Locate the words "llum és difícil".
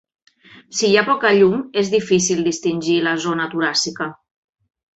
1.41-2.43